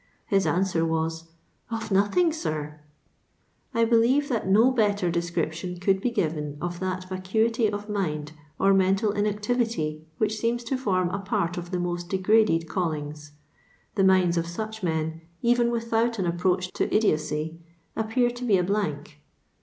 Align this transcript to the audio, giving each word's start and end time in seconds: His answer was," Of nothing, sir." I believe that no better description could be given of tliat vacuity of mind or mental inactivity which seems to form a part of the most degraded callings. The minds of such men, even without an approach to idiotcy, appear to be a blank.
His 0.25 0.47
answer 0.47 0.83
was," 0.83 1.25
Of 1.79 1.91
nothing, 1.91 2.33
sir." 2.33 2.79
I 3.71 3.85
believe 3.85 4.29
that 4.29 4.47
no 4.47 4.71
better 4.71 5.11
description 5.11 5.79
could 5.79 6.01
be 6.01 6.09
given 6.09 6.57
of 6.59 6.79
tliat 6.79 7.07
vacuity 7.07 7.71
of 7.71 7.87
mind 7.87 8.31
or 8.59 8.73
mental 8.73 9.11
inactivity 9.11 10.03
which 10.17 10.39
seems 10.39 10.63
to 10.63 10.75
form 10.75 11.09
a 11.11 11.19
part 11.19 11.55
of 11.55 11.69
the 11.69 11.79
most 11.79 12.09
degraded 12.09 12.67
callings. 12.67 13.33
The 13.93 14.03
minds 14.03 14.37
of 14.37 14.47
such 14.47 14.81
men, 14.81 15.21
even 15.43 15.69
without 15.69 16.17
an 16.17 16.25
approach 16.25 16.71
to 16.73 16.85
idiotcy, 16.91 17.59
appear 17.95 18.31
to 18.31 18.43
be 18.43 18.57
a 18.57 18.63
blank. 18.63 19.21